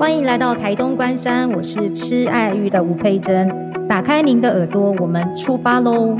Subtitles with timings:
[0.00, 3.46] 欢迎来到台东关山，我是吃爱玉的吴佩珍。
[3.86, 6.16] 打开您的耳朵，我们出发喽！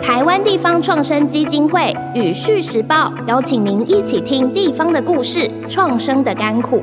[0.00, 6.82] 台湾地方创生基金会与《旭时报》邀请您一起听地方的故事，创生的甘苦。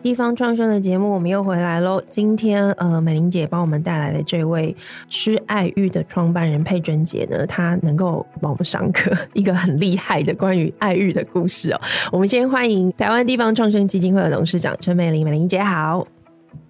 [0.00, 2.02] 嗨，地方创生的节目，我们又回来喽。
[2.08, 4.74] 今天，呃，美玲姐帮我们带来的这位
[5.08, 11.80] 吃爱玉的创办人佩珍姐呢，她能够帮我们上课一个很厉害的关于爱玉的故事哦。
[12.10, 16.06] 我们先欢迎台湾地方创生基金会的董事长陈美玲，美玲姐好，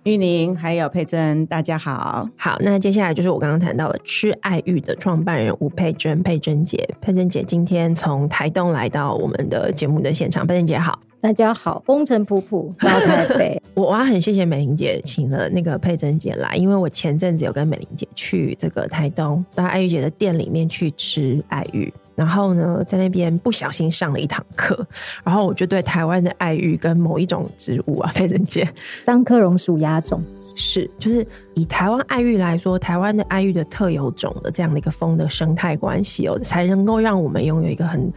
[0.05, 2.29] 玉宁还有佩珍，大家好。
[2.37, 10.99] 好，那接下来就是我刚刚谈到的吃爱玉的创办人吴佩珍，佩珍姐，佩珍姐今天从台东来到我们的节目的现场，佩珍姐好。
[11.23, 13.61] 大家好，风尘仆仆到台北。
[13.75, 24.87] 我我要很谢谢美玲姐请了那个佩珍姐来，因为我前阵子有跟美玲姐去这个台东到爱玉姐的店里面去吃爱玉，然后呢，在那边不小心上了一堂课，
[25.23, 28.67] 然后我就对台湾的爱玉跟某一种植物啊，佩珍姐，
[29.03, 30.23] 桑科榕属亚种。
[30.55, 38.13] 是，就是以台湾爱玉来说，台湾的爱玉的特有种的这样的一个风的生态关系哦，才能够让我们拥有一个很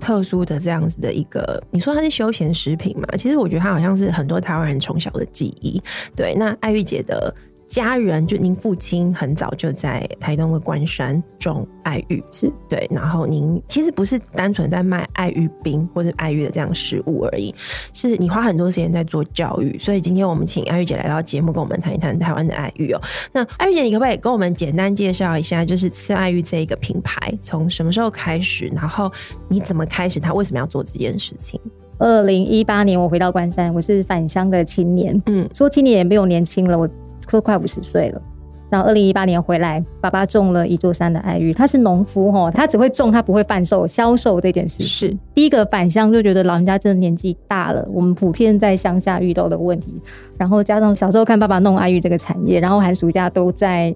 [0.00, 3.06] 特殊的这样子的一个，你说它是休闲食品嘛？
[3.16, 5.82] 其实我觉得它好像是很多台湾人从小的记忆。
[6.16, 7.34] 对，那爱玉姐的。
[7.66, 12.88] 家人就您父亲很早就在台东的关山种爱玉，是对。
[12.90, 17.54] 然后您其实不是单纯在卖爱玉冰或者爱玉的这样食物而已，
[17.92, 19.78] 是你花很多时间在做教育。
[19.78, 23.00] 所以今天我们请爱玉姐来到节目，跟我们谈一谈台湾的爱玉哦。
[23.32, 28.70] 那爱玉姐，你可不可以跟我们简单介绍一下，就是吃爱玉这一个品牌从什么时候开始？
[28.74, 29.10] 然后
[29.48, 30.20] 你怎么开始？
[30.20, 31.58] 他为什么要做这件事情？
[31.98, 36.88] 二零一八年我回到关山，我是返乡的青年，嗯，说青年也没有年轻了，我。
[37.30, 38.22] 都快五十岁了，
[38.70, 41.52] 然后二零一八年回来，爸爸种了一座山的爱玉。
[41.52, 44.82] 他是农夫哈，他只会种，他不会贩售、销售这件事。
[44.82, 49.94] 是第一个返乡就觉得老人家真的年纪大了，我们普遍在乡下遇到的问题。
[50.38, 53.94] 然后加上小时候看爸爸弄爱玉这个产业，然后寒暑假都在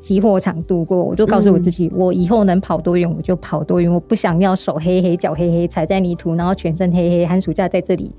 [0.00, 8.10] 集货场度过，我就告诉我自己，我以后能跑多远我就跑多远，我不想要手黑黑、脚黑黑，踩在泥土，然后全身黑黑，寒暑假在这里。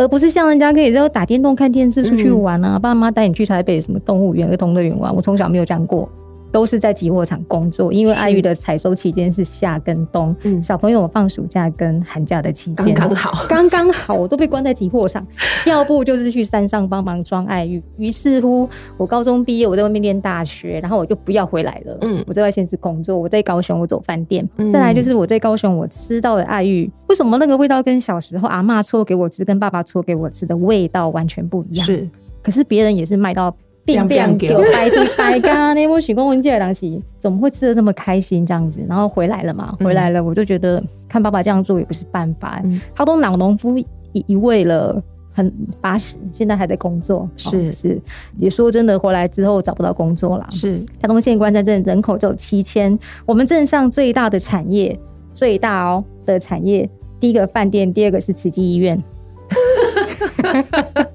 [0.00, 5.14] 而不是像人家可以在打电动、看电视、出去玩啊，爸妈带你去台北什么动物园、儿童乐园玩。
[5.14, 6.08] 我从小没有这样过。
[6.52, 15.26] 都是在集货场工作，因为爱玉的采收期间是夏跟冬，嗯，小朋友放暑假跟寒假的期间刚刚好，刚刚好，我都被关在集货场，
[15.66, 17.82] 要不就是去山上帮忙装爱玉。
[17.96, 31.86] 于是乎，我高中毕业，我在外面念大学，然后我就不要回来了，嗯，我在外县市工作，我在高雄，我走饭店，嗯，再来就是我在高雄，我吃到的爱玉，为什么那个味道跟小时候阿嬷搓给我吃，跟爸爸搓给我吃的味道完全不一样？
[31.86, 32.08] 是，
[32.42, 33.54] 可是别人也是卖到。
[33.84, 35.88] 变变狗 白地白干那？
[35.88, 38.84] 我许光文这两期怎么会吃的这么开心这样子？
[38.88, 42.60] 然后回来了嘛，回来了，我就觉得看爸爸这样做也不是办法。
[42.64, 45.02] 嗯、他都老农夫一一位了，
[45.32, 48.00] 很八十，现在还在工作，是、哦、是。
[48.36, 50.46] 也说真的，回来之后找不到工作了。
[50.50, 52.96] 是台东县关山镇人口只有七千，
[53.26, 54.98] 我们镇上最大的产业，
[55.32, 56.88] 最大哦的产业，
[57.18, 59.02] 第一个饭店，第二个是慈济医院。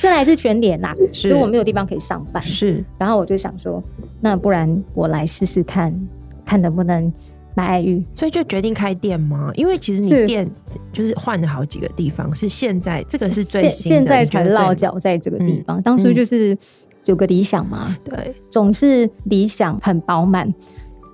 [0.00, 2.42] 再来是全联呐，所以我没有地方可以上班。
[2.42, 3.82] 是，然后我就想说，
[4.20, 5.94] 那不然我来试试看，
[6.44, 7.12] 看能不能
[7.54, 8.02] 买爱玉。
[8.14, 9.50] 所以就决定开店吗？
[9.54, 10.50] 因为其实你店
[10.92, 15.78] 就是换了好几个地方，是现在这个是最新的，现在才落脚在这个地方。
[15.78, 16.56] 嗯、当初就是
[17.04, 20.52] 有个理想嘛，对、嗯，总是理想很饱满。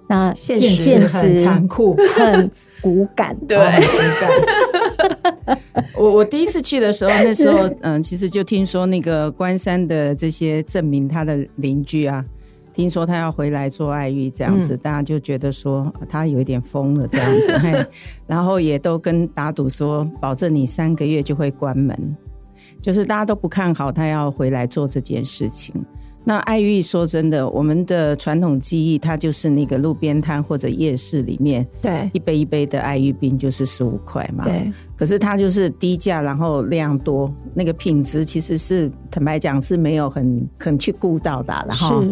[0.08, 2.48] 那现实很残酷，很
[2.80, 3.62] 骨感， 对，骨
[4.20, 4.30] 感。
[5.96, 12.24] 我我第一次去的时候，那时候 嗯，其实就听说那个关山的这些镇民，他的邻居啊，
[12.72, 17.86] 听说他要回来做爱玉这样子，嗯、大家就觉得说他有一点疯了这样子，
[18.26, 22.16] 然后也都跟打赌说，保证你三个月就会关门，
[22.82, 25.74] 就是大家都不看好他要回来做这件事情。
[26.28, 34.72] 那爱玉说真的，我们的传统记忆，它就是那个路边摊或者夜市里面，对，一杯一杯的爱玉冰就是十五块嘛，对。
[34.96, 41.64] 可是它就是低价，然后量多，那个品质其实是坦白讲是没有很很去顾到的。
[41.68, 42.02] 然后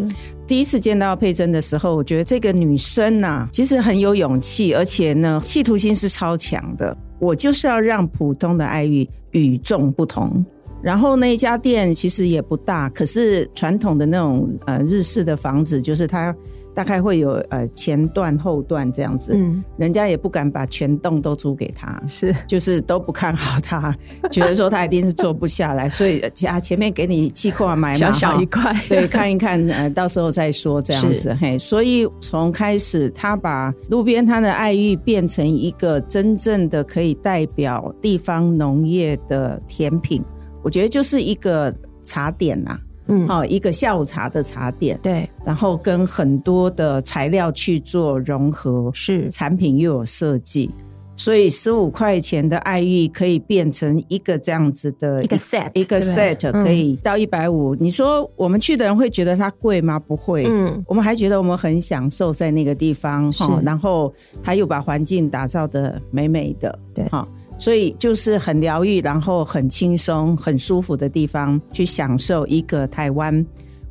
[0.47, 6.97] 第一次见到佩珍的时候，我觉得这个女生呐、啊，其实很有勇气，而且呢，企图心是超强的。
[7.19, 10.45] 我就是要让普通的爱玉与众不同。
[10.85, 16.35] 然后那一家店其实也不大，可是传统的那种呃日式的房子，就是它
[16.75, 22.35] 大概会有呃前段后段这样子，嗯，人家也不敢把全栋都租给他，是。
[22.49, 23.97] 就是都不看好他，
[24.29, 40.21] 觉得说他一定是做不下来，所以啊前面给你气块买嘛，小小一块，对，看一看呃到时候再说这样子，嘿，所以从开始他把路边摊的爱玉变成一个真正的可以代表地方农业的甜品，
[40.65, 41.73] 我觉得就是一个
[42.03, 42.81] 茶点呐、啊。
[43.07, 50.71] 嗯，好，一个下午茶的茶点，对，然后跟很多的材料去做融合，是产品又有设计，
[51.15, 57.75] 所以十五块钱的爱玉可以变成一个这样子的一个 set，一个 set 可以到一百五。
[57.75, 59.99] 你说我们去的人会觉得它贵吗？
[59.99, 64.11] 不会，嗯，我们还觉得我们很享受在那个地方，哈，然后
[64.43, 67.29] 他又把环境打造得美美的，对，哈。
[67.59, 73.45] 所以就是很疗愈，然后很轻松、很舒服的地方，去享受一个台湾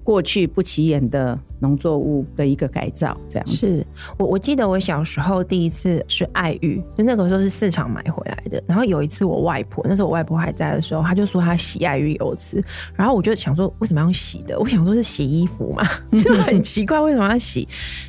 [0.03, 3.55] 过去不起眼的农作物的一个改造，这样子。
[3.55, 3.87] 是
[4.17, 8.61] 我我记得我小时候第一次是爱玉，就那个时候是市场买回来的。
[8.67, 12.61] 然后有一次我外婆，那时候我外婆还在的时候，她就说她洗爱玉油吃。
[12.95, 14.59] 然后我就想说，为什么要洗的？
[14.59, 15.87] 我想说是洗衣服嘛，
[16.21, 17.65] 就很奇怪为什么要洗。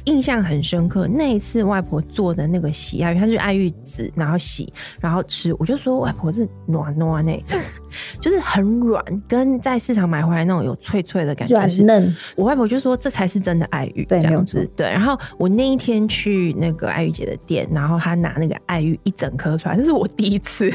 [0.07, 5.55] 印象很深刻，那一次外婆做的那个洗爱玉，它是爱玉籽，然后洗，然后吃。
[5.61, 7.33] 我就说外婆是暖暖呢，
[8.25, 12.13] 就是很软，跟在市场买回来那种有脆脆的感觉是嫩。
[12.35, 13.45] 我外婆就说这才是。
[13.45, 14.87] 真的爱玉这样子，对。
[14.87, 20.73] 然后我那一天去那个爱玉姐的店，然后她拿那个爱玉一整颗出来，这是我第一次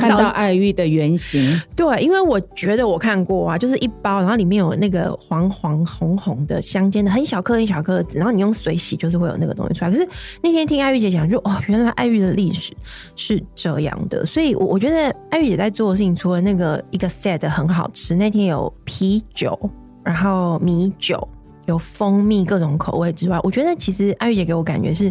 [0.00, 1.60] 看到，看到爱玉的原型。
[1.76, 9.90] 对，因为我觉得我看过啊，就是一包，然后里面有那个黄黄红红的香煎的很小颗很小颗的籽，然后你用水洗就是会有那个东西出来。
[9.90, 10.08] 可是
[10.42, 12.72] 那天听爱玉姐讲，就哦，原来爱玉的历史
[13.16, 14.24] 是这样的。
[14.24, 19.58] 所以，我我觉得爱玉姐在做的事情，除了那个一个 set 很好吃，那天有啤酒，
[20.04, 21.26] 然后米酒。
[21.66, 25.10] 有蜂蜜各种口味之外，我觉得其实爱玉姐给我感觉是，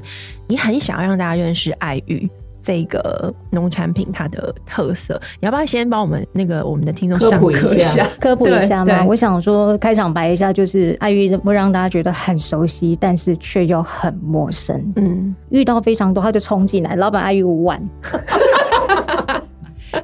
[0.49, 2.29] 你很想要让大家认识爱玉
[2.61, 5.19] 这个农产品它的特色。
[5.39, 8.07] 你要不要先帮我们那个我们的听众科普一下？
[8.19, 9.03] 科普一下吗？
[9.07, 14.93] 我想说开场白一下，就是爱玉会让大家觉得很熟悉，但是却又很陌生。
[14.95, 17.81] 嗯，遇到非常多他就冲进来，老板爱玉五万，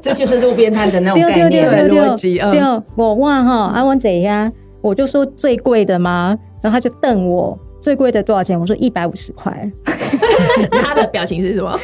[0.02, 2.38] 这就是路边摊的那种概念的逻辑。
[2.38, 2.62] 对，
[2.96, 4.52] 我哇哈，阿文怎样。
[4.82, 6.38] 我就说最贵的吗？
[6.62, 8.58] 然后他就瞪我，最贵的多少钱？
[8.58, 9.70] 我说一百五十块。
[10.72, 11.78] 他的表情是什么？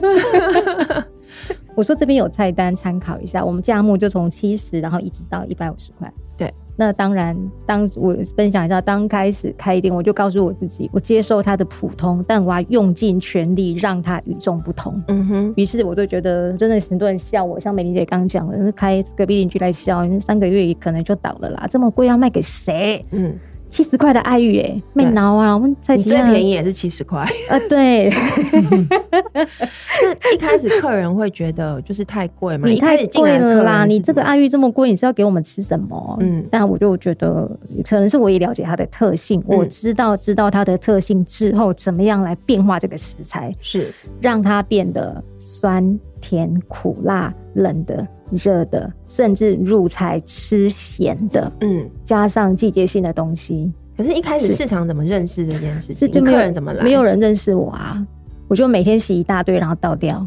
[1.74, 6.10] 我说这边有菜单参考一下，我们价目就从七十，然后一直到一百五十块。
[6.36, 6.52] 对。
[6.78, 7.34] 那当然，
[7.64, 15.02] 当我分享一下，刚开始开店，我就告诉我自己，我接受它的普通，但我要用尽全力让它与众不同。
[15.08, 15.54] 嗯哼。
[15.56, 23.04] 于是我就觉得，真的很多人笑我，像美玲姐刚讲的，开隔壁邻居来笑，三个月可能就倒了啦，这么贵要卖给谁？
[23.10, 23.38] 嗯。
[23.68, 25.52] 七十块的爱玉，哎，没挠啊！
[25.54, 27.28] 我们最便宜也是七十块啊。
[27.68, 28.08] 对，
[29.32, 32.68] 那一开始客人会觉得就是太贵嘛？
[32.68, 33.84] 你太贵了啦！
[33.84, 36.16] 你这个爱玉这么贵，你是要给我们吃什么？
[36.20, 37.48] 嗯，但我就觉得
[37.84, 45.98] 可能是我也了解它的特性，我知道知道它的特性之后，怎么样来变化这个食材，是让它变得酸
[46.28, 48.04] 甜苦辣冷的。
[48.32, 53.72] 热的，甚至入菜吃咸的，嗯，加上季节性的东西。
[53.96, 56.12] 可是，一开始市场怎么认识这件事情？
[56.12, 56.82] 是客人怎么来？
[56.82, 58.04] 没有人认识我啊！
[58.48, 60.26] 我就每天洗一大堆，然后倒掉。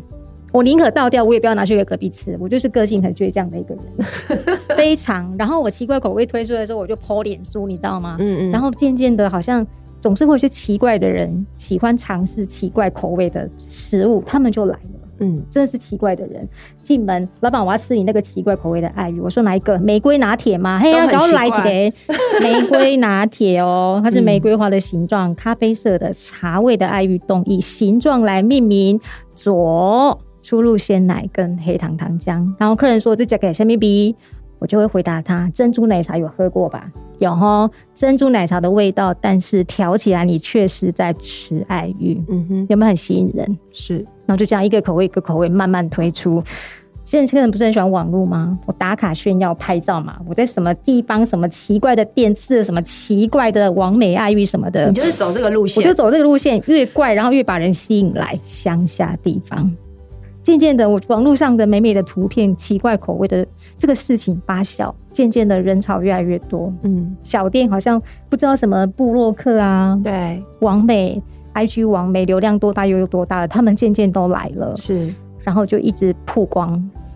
[0.54, 2.38] 我宁可倒掉，我也不要拿去给隔壁吃。
[2.40, 4.48] 我就是个性很倔强的一个人，
[4.78, 5.36] 非常。
[5.38, 8.16] 然后我奇怪口味推出的时候，我就 po 脸书，你知道吗？
[8.22, 8.52] 嗯嗯。
[8.52, 9.68] 然后渐渐的，好像
[10.00, 14.99] 总是会有些奇怪的人喜欢尝试奇怪口味的食物，他们就来了。
[15.20, 16.48] 嗯，真的是奇怪的人。
[16.82, 19.20] 进门，老板，我要吃你那个奇怪口味的爱玉。
[19.20, 19.78] 我说哪一个？
[19.80, 20.80] 玫瑰拿铁吗？
[20.82, 21.64] 嘿呀，然后来一个
[22.42, 29.00] 玫瑰拿铁哦，它是玫瑰花的形状，咖啡色的茶味的爱玉冻，以形状来命名。
[29.36, 32.46] 左出入鲜奶跟黑糖糖浆。
[32.58, 34.14] 然后客人说这价格什么比？
[34.60, 36.92] 我就会回答他：珍珠奶茶有喝过吧？
[37.20, 42.22] 有哦，珍珠奶茶的味道，但是调起来你确实在吃爱玉。
[42.28, 43.58] 嗯哼，有没有很吸引人？
[43.72, 46.40] 是，然后就这样一个口味一个口味慢慢推出。
[47.04, 48.60] 现在客人不是很喜欢网络吗？
[48.68, 59.76] 我打卡炫耀拍照嘛，我在什么地方什么奇怪的店吃了什么奇怪的网美爱玉什么的，你就是走这个路线，我就走这个路线，越怪然后越把人吸引来乡下地方。
[60.44, 63.46] 渐渐的，我网络上的美美的图片、奇怪口味的
[63.78, 66.72] 这个事情发酵，渐渐的人潮越来越多。
[66.84, 71.22] 嗯，小店好像不知道什么布洛克啊，对，网美、
[71.54, 74.76] IG 王没流量多大又有多大了，他们渐渐都来了。
[74.76, 75.14] 是，
[75.44, 76.72] 然后就一直曝光，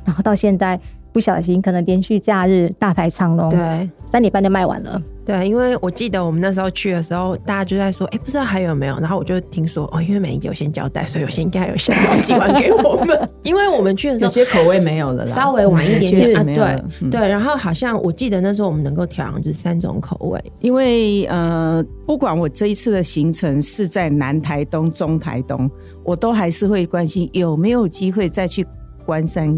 [0.05, 0.79] 然后到现在
[1.13, 5.01] 不小心可能连续假日大排长龙，对，三点半就卖完了。
[5.25, 8.99] 对，因为我记得我们那时候去的时候，大家就在说，哎，不知道还有没有。
[8.99, 13.17] 然后我就听说，哦，因为美伶姐有先交代，所以我先应该有先好几碗给我们。
[13.43, 16.43] 因为我们去的时候，有些口味没有了啦，稍微晚一点点啊。
[16.43, 20.43] 对、嗯、对，然后好像我记得那时候我们能够调就是三种口味。
[20.59, 25.71] 因为呃，不管我这一次的行程是在南台东、中台东，
[26.03, 28.65] 我都还是会关心有没有机会再去
[29.05, 29.57] 关山。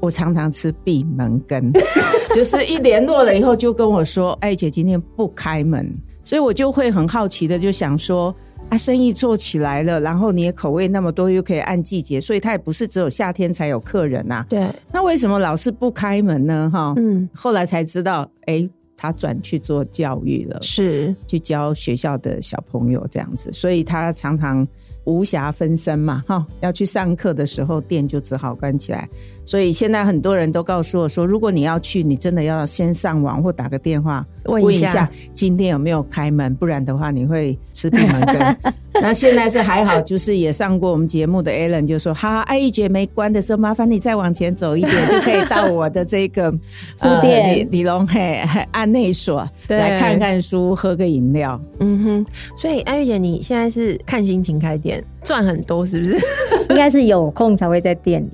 [0.00, 1.72] 我常常吃闭门羹，
[2.34, 8.34] 就是一联络了以后就跟我说：“艾姐今天不开门。”所以我就会很好奇的就想说
[8.70, 16.70] ：“啊，生意做起来了，然后你的口味那么多，又可以按季节，所以它也不是只有夏天才有客人呐。”对，那为什么老是不开门呢？
[16.72, 18.68] 哈，嗯，后来才知道，哎。
[19.00, 24.66] 他转去做教育了，是去教学校的小朋友这样子，所以他常常
[25.04, 29.08] 无暇分身嘛，哈，要去上课的时候店就只好关起来。
[29.48, 38.56] 所以现在很多人都告诉我说，如果你要去，你真的要先上网或打个电话问一下今天有没有开门，不然的话你会吃闭门羹。
[39.00, 46.52] 那现在是还好，就是也上过我们节目的 Alan 就说，哈，艾玉姐没关的时候，麻烦你再往前走一点，就可以到我的这个
[47.00, 51.58] 书店、呃、李李龙嘿案内所来看看书，喝个饮料。
[51.80, 56.18] 嗯哼，所以艾玉姐你现在是看心情开店，赚很多是不是？
[56.68, 58.30] 应该是有空才会在店里.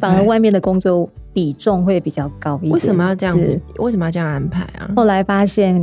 [0.00, 1.08] 反而外面的工作。
[1.30, 2.72] 比重会比较高一点。
[2.72, 3.60] 为什么要这样子？
[3.76, 4.90] 为什么要这样安排啊？
[4.96, 5.80] 后来发现，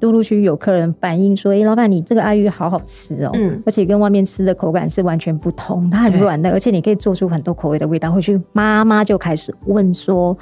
[0.00, 10.34] 陆陆续续有客人反映说：“哎、欸，老板，你这个阿玉好好吃哦、喔，嗯，而且跟外面吃的口感是完全不同，它很软的，而且你可以做出很多口味的味道。”回去妈妈就开始问说。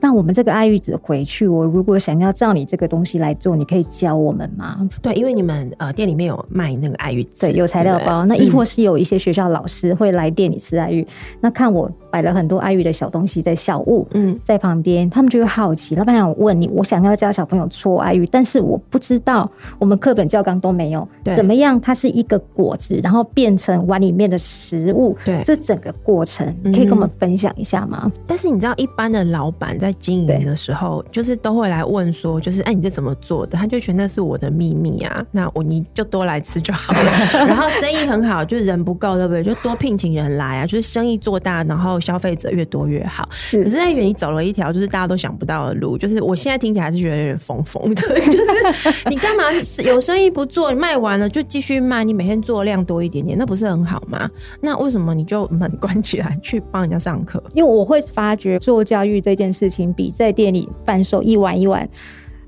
[0.00, 4.88] 那我们这个爱玉子回去，我如果想要照你这个东西来做，你可以教我们吗？
[5.02, 8.24] 对，因为你们呃店里面有卖那个爱玉子，对，有材料包。
[8.24, 11.06] 那亦或是有一些学校老师会来店里吃爱玉，嗯、
[11.40, 15.94] 那看我摆了很多爱玉的小东西在小物，嗯，在旁边，他们就会好奇。
[15.94, 21.80] 老板想问你，我想要教小朋友搓爱玉，但是我不知道我们课本教纲都没有，对，怎么样？
[21.80, 28.02] 它是一个果子，然后变成碗里面的食物，对，这整个过程可以跟我们分享一下吗？
[28.04, 33.56] 嗯、但是你知道，一般的老板在经营的时候，就是都会来问说，就是哎，你这怎么做的？
[33.58, 37.10] 他就觉得那是我的秘密啊，那我你就多来吃就好了。
[37.46, 39.42] 然后生意很好，就是人不够，对不对？
[39.42, 43.28] 就多聘请人来啊，就是生意做大，然后消费者越多越好。
[43.50, 49.44] 可是在远你走了一条就是大家都想不到的路，就是我现在听起来还是觉得有点疯疯的， 就是你干嘛
[49.84, 54.28] 有生意不做，卖完了就继续卖，你每天做量多一点点，那不是很好吗？
[54.60, 57.42] 那为什么你就门关起来去帮人家上课？
[57.54, 60.10] 因为我会发觉做教育这件事情比。
[60.10, 61.88] 在店里贩售一碗一碗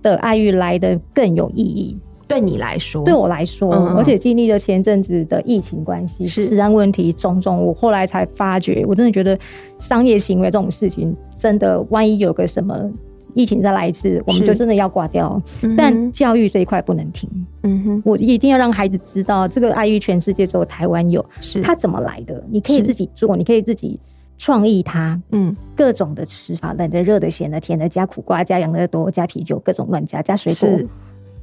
[0.03, 1.97] 的爱玉来的更有意义，
[2.27, 9.39] 对你来说，对我来说，嗯、而且经历了前阵子的疫情关系、治安问题种种，我后来才发觉，我真的觉得
[9.79, 12.91] 商业行为这种事情，真的万一有个什么
[13.35, 15.41] 疫情再来一次，我们就真的要挂掉。
[15.77, 17.29] 但教育这一块不能停，
[17.63, 22.43] 嗯哼，我一定要让孩子知道，这个爱玉全世界只有台湾有，是它怎么来的？
[22.51, 24.01] 你可以自己做，你可以自己。
[24.39, 30.89] 创意它，嗯，各种的吃法，冷的、热的、咸的、甜的，加苦瓜、加养乐多、加啤酒，各种乱加，加水果。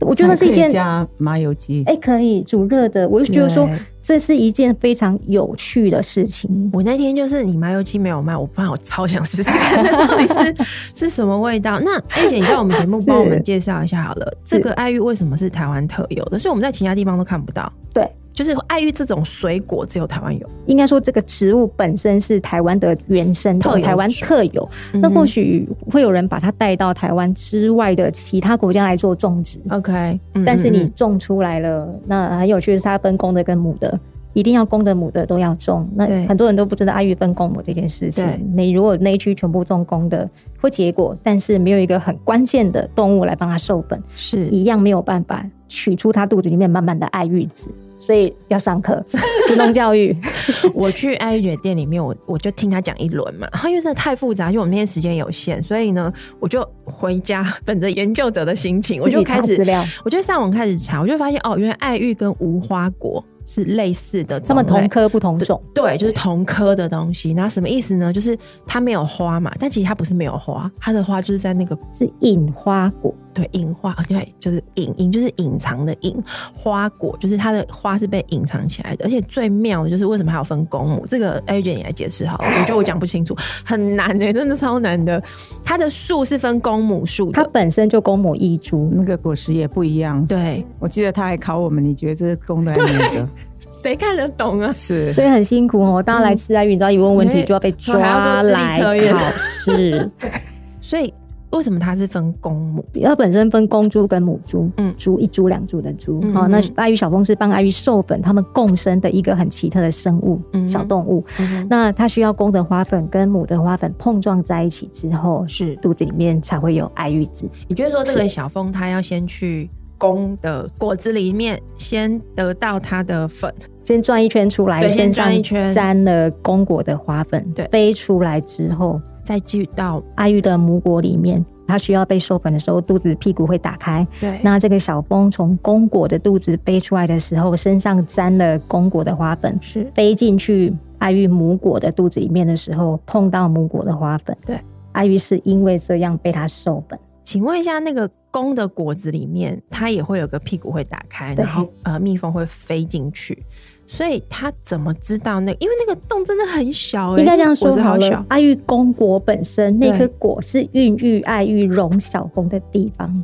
[0.01, 3.08] 我觉得是一件加麻油鸡，哎、欸，可以煮热的。
[3.10, 3.69] 我就觉得说，
[4.01, 6.69] 这是一件非常有趣的事情。
[6.72, 10.55] 我那天就是你麻油鸡没有卖，我不然我超想试试看， 到底是
[10.96, 11.81] 是什么味道。
[11.81, 16.39] 那艾姐，你在我们节目帮我们介绍一下好了，这个爱玉为什么是台湾特有的？
[16.39, 17.69] 所以我们在其他地方都看不到。
[17.93, 18.10] 对。
[18.39, 20.50] 就是爱玉这种水果，只有台湾有。
[20.65, 24.65] 应该说，这个植物本身是台湾的原生，台湾特有。
[24.93, 29.60] 那或许会有人把它带到台湾之外的其他国家来做种植。
[29.72, 34.00] OK，但是你种出来了，那很有趣的是，它分公的跟母的，
[34.31, 35.86] 一定要公的母的都要种。
[35.93, 38.25] 那很多人都不知道爱玉分公母这件事情。
[38.55, 40.29] 你如果那一区全部种公的，
[40.62, 47.69] 会结果，但是没有一个很关键的动物来帮它授粉，是一样没有办法取出它肚子里面满满的爱玉子。
[48.00, 49.03] 所以要上课，
[49.46, 50.15] 实农教育。
[50.74, 53.48] 我去艾玉姐店里面，我我就听他讲一轮嘛。
[53.51, 59.62] 然后因为真的太复杂，就我那天时间有限，所以呢，我就回家本着研究者的心情，我就开始，
[60.03, 67.34] 我就上网开始查，我就发现哦，原来艾玉跟无花果是类似的，他们同科不同种，对，就是同科的东西。
[67.34, 68.13] 那什么意思呢？
[68.13, 73.13] 就是它没有花嘛，但其实它不是没有花，它的花就是在那个是隐花果。
[73.39, 76.22] 对，隐花，对，就是隐隐，就是隐藏的隐
[76.53, 79.05] 花果，就是它的花是被隐藏起来的。
[79.05, 81.05] 而且最妙的就是为什么还要分公母？
[81.08, 85.24] 这个艾玉姐你来解释好了，我觉得我讲不清楚，很难哎、欸，真的超难的。
[85.63, 90.25] 它的树是分公母树，它本身就公母异株，那个果实也不一样。
[90.25, 93.29] 对，我记得他还考我们，你觉得这是公的还是母的？
[93.81, 94.74] 谁看得懂啊？
[94.74, 96.03] 是，所以很辛苦哦。
[96.03, 100.12] 大家来吃爱玉，你知道一问问题就要被抓来考试。
[100.81, 101.13] 所以。
[101.60, 102.86] 为什么它是分公母？
[103.04, 106.22] 它本身分公猪跟母猪，嗯，猪一猪两猪的猪。
[106.34, 111.22] 哦，那爱玉小蜂是帮爱玉授粉，它们共生的一个很奇特的生物，嗯、小动物。
[111.38, 117.46] 嗯、那它需要公的花粉跟母的花粉碰撞在一起之后，是肚子里面才会有爱玉子。
[117.68, 129.01] 也就是说，这个小蜂它要先去公的果子里面，先得到它的粉，先转一圈出来，先转一圈沾了公果的花粉，对，飞出来之后。
[129.30, 134.06] 再进到阿玉的母果里面，它需要被授粉的时候，肚子屁股会打开。
[134.20, 144.36] 对，那这个小蜂从公果的肚子飞出来的时候，身上沾了公果的花粉，是飞进去爱玉母果的肚子里面的时候，碰到母果的花粉。
[144.48, 144.60] 对，
[144.94, 146.98] 爱玉是因为这样被它授粉。
[147.24, 153.46] 请问一下，那个公的果子里面，它也会有个屁股会打开，然后呃，蜜蜂会飞进去。
[153.91, 155.58] 所以他怎么知道那个？
[155.60, 158.17] 因为那个洞真的很小，欸，应该这样说好了。
[158.17, 163.19] 好爱玉公果本身那颗果是孕育爱玉容小蜂的地方，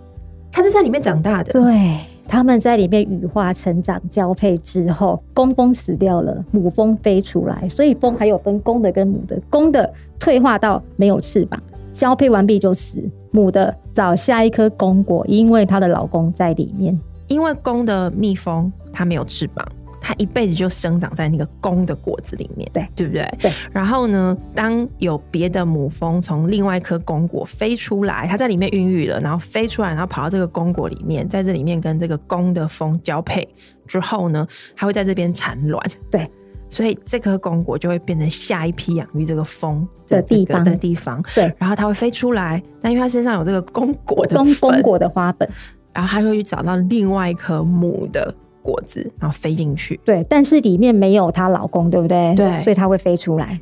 [0.51, 1.51] 它是在里面长大的。
[1.51, 9.39] 对，他们在里面羽化成长、交配之后，公蜂死掉了，母蜂飞出来，所以蜂还有分公的跟母的。
[9.51, 11.61] 公的退化到没有翅膀，
[11.93, 16.99] 交配完毕就死；母的找下一颗公果，因为她的老公在里面。
[17.27, 19.63] 因为公的蜜蜂它没有翅膀。
[20.07, 23.37] 它一辈子就生长在那个公的果子里面，对对不对？
[23.39, 23.51] 对。
[23.71, 33.47] 然后呢，当有别的母蜂从另外一颗公果飞出来，它在里面孕育了，然后飞出来，然后跑到这个公果里面，在这里面跟这个公的蜂交配
[33.87, 35.83] 之后呢，它会在这边产卵。
[36.11, 36.29] 对。
[36.69, 41.23] 所以这颗公果就会变成下一批养育这个蜂的地方的地方。
[41.33, 41.51] 对。
[41.57, 45.49] 然后它会飞出来，但因为它身上有这个公果的公公果的花粉，
[45.93, 48.31] 然后它会去找到另外一颗母的。
[48.65, 49.99] 果子，然后飞进去。
[50.03, 52.33] 对，但是里面没有她老公，对不对？
[52.35, 53.59] 对，所以它会飞出来。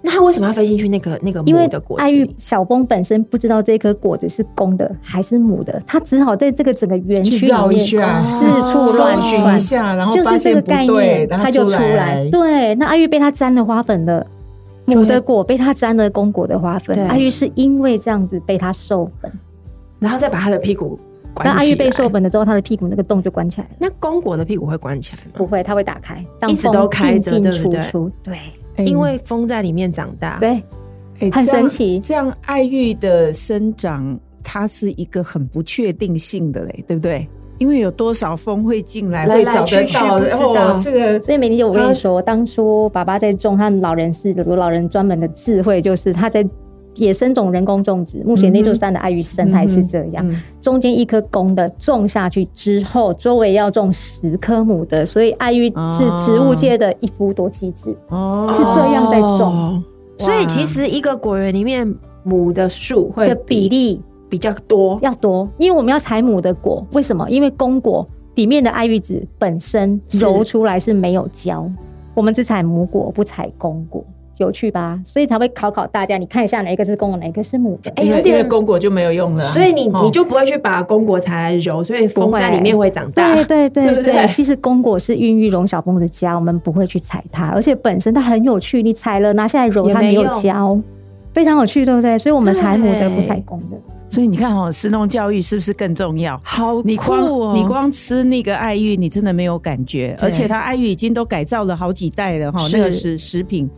[0.00, 2.02] 那它为什么要飞进去那个那个母的果子？
[2.02, 12.28] 爱玉小峰本身不知道这颗果子是公的还是母的，她只好在这个整个园区里面四处乱寻一下，然后就是这个概念，她就出来。
[12.30, 14.24] 对，那爱玉被她沾了花粉了，
[14.84, 16.96] 母的果被他沾了公果的花粉。
[17.08, 19.30] 阿玉是因为这样子被他授粉，
[19.98, 20.98] 然后再把他的屁股。
[21.34, 23.74] 当爱玉被授粉了之后，他的屁股那个洞就关起来了。
[23.78, 25.32] 那公果的屁股会关起来吗？
[25.34, 28.10] 不会，它会打开，一直都开着，进进出出。
[28.24, 28.38] 对，
[28.84, 30.38] 因为风在里面长大。
[30.40, 30.60] 对，
[31.30, 32.00] 很神奇。
[32.00, 37.28] 这样爱玉的生长，它是一个很不确定性的嘞，对不对？
[37.58, 39.84] 因为有多少风会进来，会找得
[40.30, 40.54] 到。
[40.54, 46.44] 然后这个，所以美玲姐，我跟你说，当初爸爸在种，他老人是有老人专门的智慧，就是他在。
[46.98, 59.52] 野生种人工种植，目前内陆山的爱玉生态是这样：嗯嗯、中间一颗公的种下去之后，周围要种十颗母的，所以爱玉是植物界的一夫多妻制，哦、是这样在种。
[59.52, 59.82] 哦、
[60.18, 61.86] 所以其实一个果园里面
[62.24, 66.86] 母的树会的比例比较多，要多，因为我们要采母的果。
[66.92, 67.28] 为什么？
[67.30, 71.70] 因为公果里面的爱玉籽本身揉出来是没有胶，
[72.14, 74.04] 我们只采母果，不采公果。
[74.38, 76.16] 有趣吧，所以才会考考大家。
[76.16, 77.90] 你看一下哪一个是公的，哪一个是母的。
[77.96, 83.34] 哎、欸，因为公果就没有用了，所以你你就不会去把公果采来揉，所以蜂在里面会长大。
[83.34, 90.78] 对对对对，对，对，其实公果是孕育龙小蜂的家，我们不会去采它，而且本身它很有趣，你采了拿下来揉，它没有胶，
[91.34, 92.16] 非常有趣，对不对？
[92.18, 93.76] 所以我们采母的不采公的。
[94.10, 96.40] 所以你看哦，食农教育是不是更重要？
[96.42, 103.68] 好酷哦，你光你光吃那个爱玉，你真的没有感觉，而且它爱玉已经都改造了好几代了哈，是那个是食品。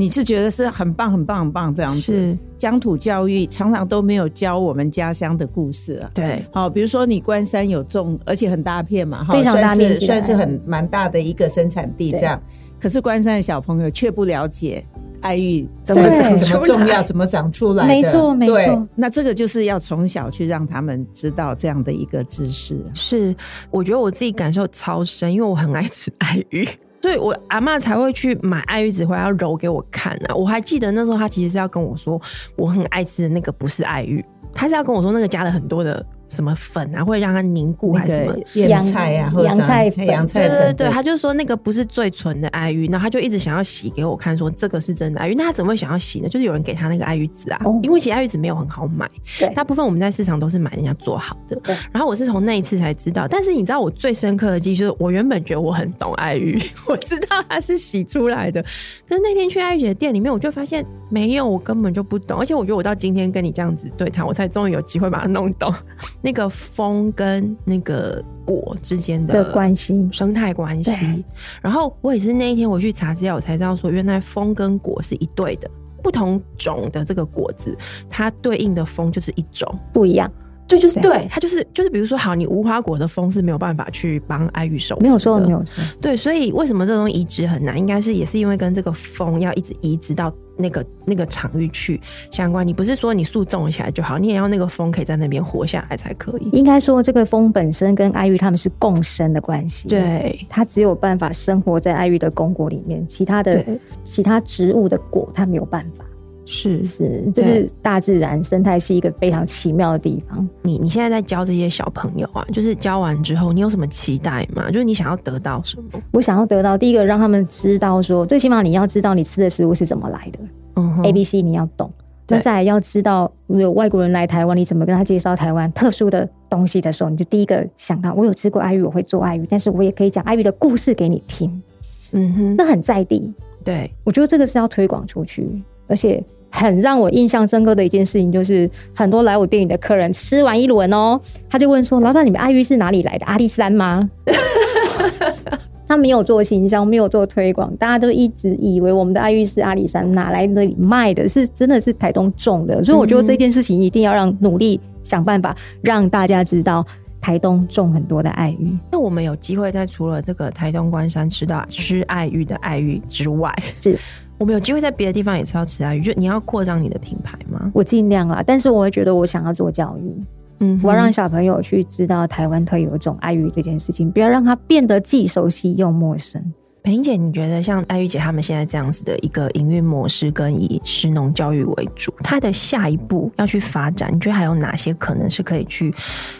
[0.00, 2.00] 你是觉得是很棒、很棒、很棒这样子？
[2.00, 6.10] 是乡土教育常常都没有教我们家乡的故事啊。
[6.14, 12.12] 对，好，比如说你关山有种，而且很大片嘛，非常大面积，算是很蛮大的一个生产地。
[12.12, 12.42] 这样，
[12.80, 14.82] 可是关山的小朋友却不了解
[15.20, 16.02] 爱玉怎么、
[16.38, 17.88] 怎么重要、怎么长出来的。
[17.92, 18.88] 没错，没错。
[18.94, 22.82] 那这个就是要从小去让他们知道这样的一个知识。
[22.94, 23.36] 是，
[23.70, 26.66] 我觉得我自己感受超深，因为我很爱吃爱玉。
[27.00, 30.34] 所以我阿嬷才会去买爱玉子回来要揉给我看啊！
[30.34, 32.20] 我还记得那时候，她其实是要跟我说，
[32.56, 36.04] 我很爱吃的那个不是爱玉，她是要跟我说那个加了很多的。
[36.30, 40.06] 什么粉啊，会让它凝固还是什么洋菜啊，或者洋菜粉？
[40.06, 45.34] 洋菜粉，对对对，他就说那个不是最纯的爱玉，然后他就一直想要洗给我看，说这个是真的爱玉。
[45.34, 46.28] 那他怎么会想要洗呢？
[46.28, 49.10] 就是有人给他那个爱玉籽啊，因为其实爱玉籽没有很好买，
[49.54, 51.60] 大部分我们在市场都是买人家做好的。
[51.92, 58.62] 然后我是从那一次才知道，但是你知道我最深刻的记忆就是，我原本觉得我很懂爱玉， 我知道它是洗出来的，
[59.08, 62.38] 可是那天去爱玉姐的店里面，我就发现没有，我根本就不懂。
[62.38, 65.72] 而且我觉得我到今天跟你这样子对谈，我才终于有机会把它弄懂
[66.22, 67.12] 那个风。
[67.12, 71.24] 跟那个果之间的关系，生态关系。
[71.60, 75.70] 然后我也是那一天我去查资料，我才知道说，原来风跟果是一对的。
[76.02, 77.76] 不同种的这个果子，
[78.08, 80.32] 它对应的风就是一种不一样。
[80.70, 85.82] 对，就是对，它就是就是，比如说，好，你无花果的风是没有办法去帮爱玉守，没有错，没有错。
[86.00, 87.76] 对，所以为什么这种移植很难？
[87.76, 92.66] 应该是也是因为跟这个风要一直移植到那个那个场域去相关。
[92.66, 96.48] 你不是说你树种起来就好，你也要那个风可以在那边活下来才可以。
[96.52, 99.88] 应该说，这个风本身跟爱玉他们是共生的关系。
[99.88, 103.64] 对，它只有办法生活在爱玉的公果里面，其他的
[104.04, 106.04] 其他植物的果它没有办法。
[106.50, 110.46] 是是，就是大自然生态是一个非常奇妙的地方。
[110.62, 114.68] 你你现在在教这些小朋友啊，就是教完之后，你有什么期待吗？
[114.68, 116.02] 就是你想要得到什么？
[116.10, 120.40] 我想要得到第一个，让他们知道说，最起码你要知道你吃的食物是怎么来的。
[120.74, 121.88] 嗯，A B C 你要懂。
[122.26, 131.62] 那再来要知道，有外国人来台湾，你怎么跟他介绍台湾特殊的东西的时候，你就第一个想到，我有吃过爱玉，我会做爱玉，但是我也可以讲爱玉的故事给你听。
[132.10, 133.32] 嗯哼，那很在地。
[133.64, 135.48] 对，我觉得这个是要推广出去，
[135.86, 136.20] 而且。
[136.50, 143.26] 很让我印象深刻的一件事情，就是很多来我店里的客人吃完一轮哦，他就问说：“老板，你们爱玉是哪里来的？
[143.26, 144.08] 阿里山吗？”
[145.88, 152.84] 他没有做行销，没有做推广，大家都一直以为我们的爱玉是阿里山哪来那里卖的，是真的是台东种的。
[152.84, 156.86] 所以我觉得这件事情一定要让努力想办法让大家知道
[157.20, 158.78] 台东种很多的爱玉。
[158.92, 163.98] 那我们有机会在除了这个台东关山吃到吃爱玉的爱玉之外，是。
[164.40, 167.70] 我们有机会在别的地方也是要吃爱鱼，就你要扩张你的品牌吗？
[167.74, 170.24] 我尽量啊，但是我会觉得我想要做教育，
[170.60, 176.42] 嗯，我要让小朋友去知道台湾特有种爱鱼这件事情，不要让它变得既熟悉又陌生。
[176.82, 185.92] 培英姐，你觉得像艾玉姐他们现在这样子的一个营运模式，跟以食农教育为主，它的下一步要去发展，你觉得还有哪些可能是可以去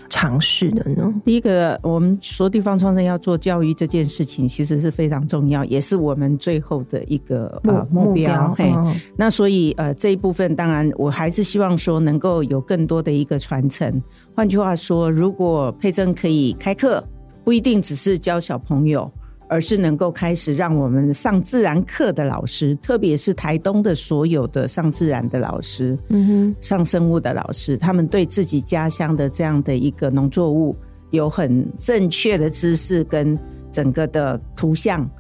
[0.09, 1.13] 尝试的呢？
[1.25, 8.55] 第一个，我们说地方创生要做教育这件事情，其实是非常重要，也是我们最后的一个呃目标。
[8.57, 8.73] 嘿，
[9.17, 14.03] 那所以呃这一部分，当然我还是希望说能够有更多的一个传承。
[14.35, 17.05] 换句话说，如果佩珍可以开课，
[17.45, 19.11] 不一定只是教小朋友。
[19.51, 30.77] 而是能够开始让我们上自然课的老师，特别是台东的所有的上自然的老师，嗯哼，上生物的老师，他们对自己家乡的这样的一个农作物
[31.11, 33.37] 有很正确的知识跟
[33.73, 35.11] 整个的图像。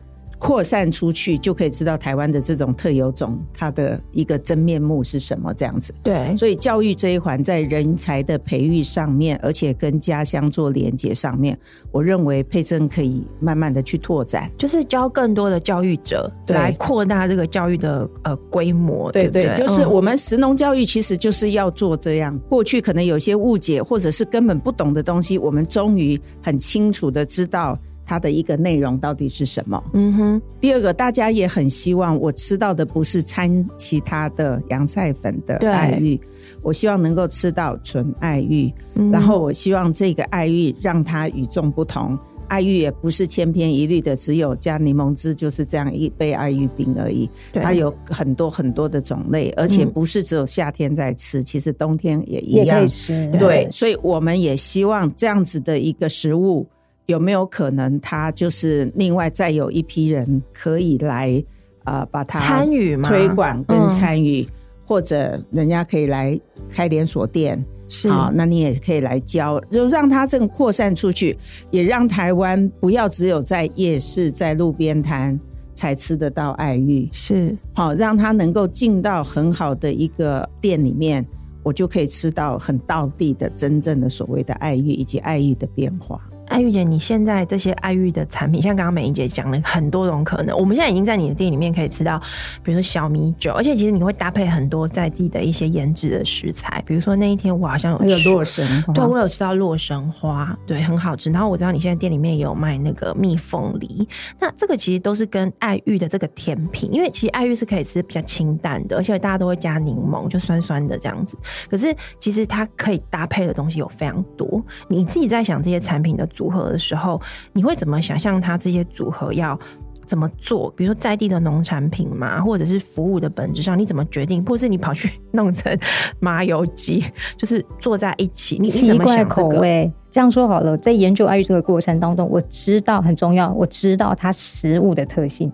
[0.40, 5.94] 扩散出去，就可以知道台湾的这种特有种它的一个真面目是什么这样子。
[6.02, 11.56] 对，所以教育这一环在人才的培育上面，而且跟家乡做连结上面，
[11.92, 19.12] 我认为佩珍可以慢慢的去拓展，就是教更多的教育者来扩大这个教育的呃规模。
[19.12, 22.36] 对对，对，就是我们食农教育其实就是要做这样。
[22.48, 27.78] 过去可能有些误解，或者是根本不懂的东西，我们终于很清楚的知道。
[28.10, 29.80] 它的一个内容到底是什么？
[29.92, 30.42] 嗯哼。
[30.60, 36.28] 第二个，大家也很希望我吃到的不是掺其他的洋菜粉的爱玉，对
[36.60, 38.68] 我希望能够吃到纯爱玉。
[38.94, 42.18] 嗯、然后我希望这个爱玉让它与众不同，
[42.48, 47.30] 爱玉也不是千篇一律的，只有加柠檬汁就是这样一杯爱玉冰而已。
[47.52, 53.30] 它有很多很多的种类，而且不是只有夏天在吃，嗯、其实冬天也一样也吃。
[53.30, 56.66] 对，对所以我们也希望这样子的一个食物。
[57.06, 61.42] 有没有可能，他就是另外再有一批人可以来
[61.84, 64.48] 啊、呃，把它参与推广跟参与，嗯、
[64.86, 66.38] 或者人家可以来
[66.70, 68.08] 开连锁店，是。
[68.08, 71.36] 啊，那你也可以来教，就让它这个扩散出去，
[71.70, 75.38] 也让台湾不要只有在夜市、在路边摊
[75.74, 77.56] 才吃得到爱玉，是。
[77.74, 81.26] 好，让他能够进到很好的一个店里面，
[81.62, 86.20] 我就可以吃到很道地的真正的所谓的爱玉以及爱玉的变化。
[86.50, 92.20] 爱玉姐，你现在这些爱玉的产品，像刚刚美英姐讲了很多种可能，我们现在已经在你的店里面可以吃到，
[92.62, 101.30] 比如说小米酒，而且其实你会搭配很多在地的一些腌制的食材，比如说那一天我好像有有洛神花，对，我有吃到洛神花，对，很好吃。
[101.30, 104.06] 然后我知道你现在店里面也有卖那个蜜凤梨，
[104.40, 111.38] 那这个其实都是跟爱玉的这个甜品，因为其实爱玉是可以吃比较清淡的，而且大家都会加柠檬，就酸酸的这样子。
[111.70, 117.20] 可是其实它可以搭配的东西有非常多，你自己在想这些产品的组合的时候，
[117.52, 119.58] 你会怎么想象它这些组合要
[120.06, 120.72] 怎么做？
[120.74, 124.42] 比如说在地的农产品嘛，或者是服务的本质上，你怎么决定？
[124.46, 125.78] 或是你跑去弄成
[126.18, 127.04] 麻油鸡，
[127.36, 129.28] 就是坐在一起，你你怎么想这个？
[129.28, 129.92] 奇怪口味。
[130.10, 135.52] 这样说好了，在研究爱玉这个过程当中，我知道很重要，我知道它食物的特性，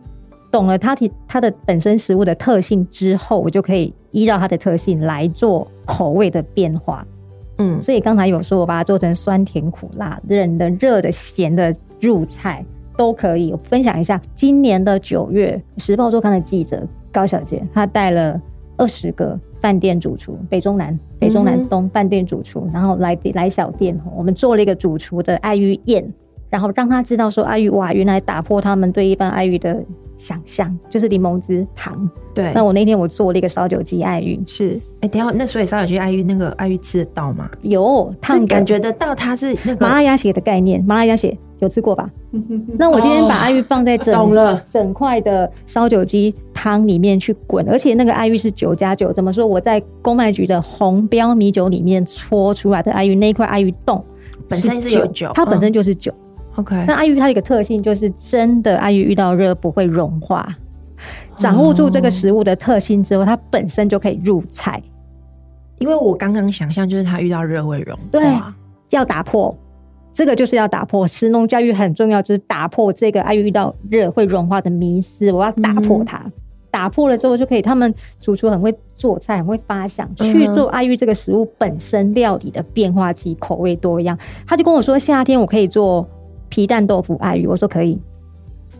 [0.53, 7.05] 懂了它的它的本身食物的特性之后，我就可以依照它的特性来做口味的变化。
[7.59, 12.64] 嗯，所以刚才有说，我把它做成酸甜苦辣、冷的、热的、咸的入菜
[12.97, 13.53] 都可以。
[13.53, 18.40] 我分享一下，今年的九月，《时报周刊》的记者高小姐，她带了
[18.77, 26.07] 二十个饭店主厨，北中南、北中南东饭店主厨，然后来来小店，我们做了一个主厨的爱玉宴，
[26.51, 29.83] 然后让他知道说爱玉哇，原来打破他们对一般爱玉的
[30.17, 32.09] 想象，就是柠檬汁糖。
[32.35, 37.49] 对，那我那天我做了一个烧酒鸡爱玉，是，哎、欸，等下，那所以烧酒鸡爱玉那个爱玉吃得到吗？
[37.63, 42.11] 有，他感觉得到它是那个麻辣鸭血的概念，麻辣鸭血有吃过吧？
[42.79, 49.47] 那我今天把爱玉放在整、哦、懂了整块的烧酒鸡汤里面去滚，而且那个爱玉是九加九，怎么说？
[49.47, 54.05] 我在公卖局的红标米酒里面搓出来的爱玉，那一块爱玉冻
[54.47, 56.13] 本身是有酒，它本身就是酒。
[56.13, 56.26] 嗯、
[56.57, 60.49] OK，那阿玉它有一个特性，就是真的阿玉遇到热不会融化。
[61.37, 64.83] 掌握住这个食物的特性之后，它本身就可以入菜。
[65.79, 68.23] 因为我刚刚想象就是它遇到热会融化，对，
[68.88, 69.55] 要打破
[70.14, 75.31] 这个就是要打破食农教育很重要，就是打破这个阿玉遇到热会融化的迷思。
[75.31, 76.33] 我要打破它，嗯、
[76.71, 77.61] 打破了之后就可以。
[77.61, 84.19] 他们主厨很会做菜，很会发想去做阿玉这个食物本身料理的变化及口味多样。
[84.47, 86.09] 他就跟我说，夏天我可以做
[86.49, 87.99] 皮蛋豆腐爱玉，我说可以。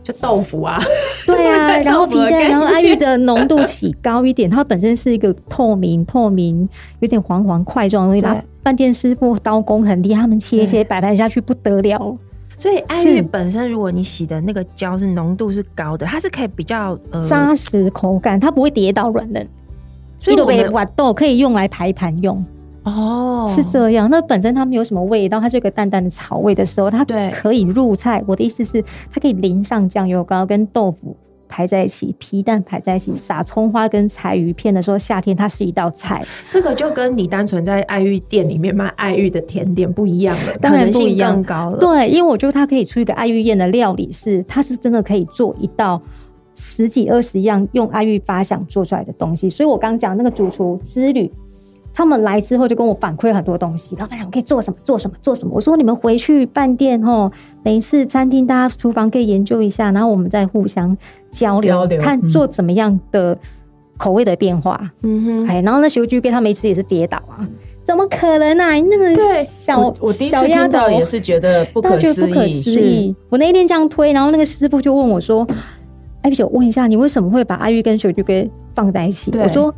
[0.03, 0.81] 就豆腐啊，
[1.25, 6.67] 对啊， 然后皮蛋，然后爱玉的浓度起高一点，它本身是一个透明、透明、
[6.99, 8.21] 有点黄黄块状的东西。
[8.21, 12.17] 把饭店师傅刀工很厉害，他们切一切摆盘下去不得了。
[12.57, 19.45] 所以爱玉本身，如果你洗的那个胶是浓度是高的，它是可以比较呃扎实口感，它不会跌倒软嫩。
[20.19, 22.41] 所以我瓦豆可以用来排盘用。
[22.87, 24.09] 哦，是这样。
[24.09, 28.23] 那本身它没有什么味道，它是一个淡淡的草味的时候，它可以入菜。
[28.25, 31.13] 我的意思是，它可以淋上酱油膏，跟豆腐
[31.49, 36.25] 排在一起，皮蛋排在一起，撒葱花跟柴鱼片的时候，夏天它是一道菜。
[36.49, 41.77] 这个就跟你单纯在爱玉店里面卖爱玉的甜点不一样了，当然不一样，更高了。
[41.79, 46.01] 对，因为我觉得它可以出一个爱玉宴的料理是，是它是真的可以做一道
[46.55, 49.49] 十几二十样用爱玉发想做出来的东西。
[49.49, 51.29] 所以我刚讲那个主厨之旅。
[51.97, 54.77] 他们来之后就跟我反馈很多东西，老板娘，我可以做什么？
[54.83, 55.17] 做什么？
[55.19, 55.51] 做什么？
[55.55, 57.31] 我说你们回去饭店哦，
[57.63, 60.95] 每一次餐厅大家厨房可以研究一下，然后我们再互相
[61.31, 63.35] 交流，交流看做怎么样的
[63.97, 64.79] 口味的变化。
[65.01, 67.41] 嗯哼，哎，然后那小猪给他们一次也是跌倒啊，
[67.83, 68.79] 怎么可能啊？
[68.79, 73.15] 那个对，小我，我第一次听到也是觉得不可思议。
[73.29, 75.43] 我那一天这样推，然后那个师傅就问我说
[76.21, 79.73] ：“哎，我问一下，你为什么会把阿玉跟小菊给放在一起？”我说。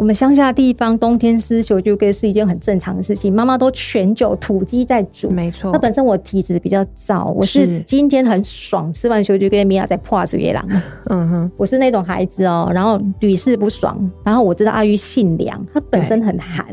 [0.00, 5.70] 我们乡下地方冬天吃小酒鸡是一件很正常的事情，妈妈都全酒土鸡在煮，没错。
[5.72, 10.66] 那本身我体质比较燥，我是今天很爽，吃完小酒鸡米娅在破水月郎，
[11.10, 16.64] 嗯哼，我是那种孩子哦，然后屡试不爽，然后我知道阿玉性凉，它本身很寒，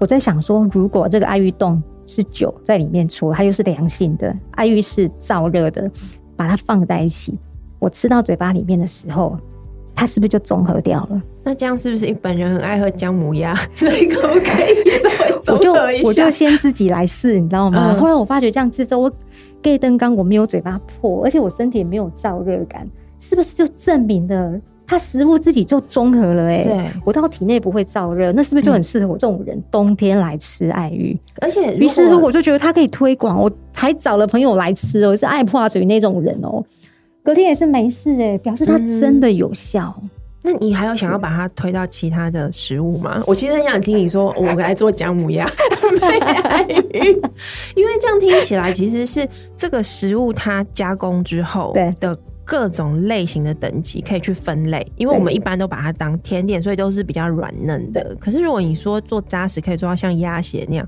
[0.00, 5.90] 我在想说，如果这个阿玉冻是酒在里面出，它又是凉性的，阿玉是燥热的，
[6.34, 7.38] 把它放在一起，
[7.78, 9.36] 我吃到嘴巴里面的时候。
[9.94, 11.22] 它是不是就综合掉了？
[11.44, 13.54] 那这样是不是本人很爱喝姜母鸭？
[13.74, 14.80] 所以可不可以？
[15.46, 15.72] 我就
[16.04, 17.92] 我就先自己来试，你知道吗？
[17.92, 19.12] 嗯、后来我发觉这样吃之后，我
[19.60, 22.86] 盖灯缸我没有嘴巴破，而且我身体也没有燥热感，
[23.18, 26.58] 是不是就证明了它食物自己就综合了、欸？
[26.58, 31.18] 哎，对，我到体内不会燥热，那是不是就很适合我这种人、嗯、冬天来吃爱玉？
[31.40, 36.62] 而且于是乎我就觉得它可以推广，我还找了朋友来吃哦，是爱破嘴那种人哦。
[37.22, 40.10] 隔天也是没事哎、欸，表示它真的有效、嗯。
[40.42, 43.22] 那你还有想要把它推到其他的食物吗？
[43.26, 45.46] 我其实很想听你说，我来做姜母鸭，
[47.76, 52.18] 因为这样听起来其实是这个食物它加工之后的。
[52.50, 58.12] 各种类型的等级可以去分类，因为我们一般都把它当甜点，所以都是比较软嫩的。
[58.18, 60.84] 可是如果你说做扎实，可以做到像鸭血那样，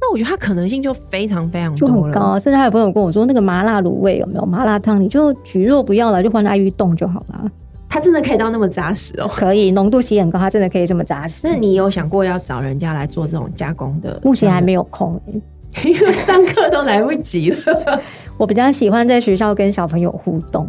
[0.00, 1.76] 那我觉得它可能性就非常非常
[2.10, 2.38] 高。
[2.38, 4.98] 甚至还有朋友跟我说，那个麻辣卤味有没有麻辣烫？
[4.98, 7.44] 你就蒟蒻不要了，就换爱玉冻就好了。
[7.90, 9.28] 它真的可以到那么扎实哦？
[9.28, 11.46] 可以，浓度其实很高，它真的可以这么扎实。
[11.46, 14.18] 那你有想过要找人家来做这种加工的？
[14.24, 15.20] 目前还没有空，
[15.84, 18.00] 因为上课都来不及了。
[18.38, 20.66] 我比较喜欢在学校跟小朋友互动。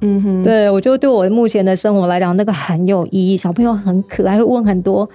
[0.00, 3.36] 嗯哼，对，我就对我目前的生活来讲，那个很有意义。
[3.36, 5.08] 小朋友很可爱，会问很多